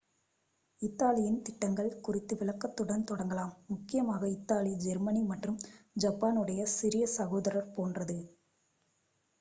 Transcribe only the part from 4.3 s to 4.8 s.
Italy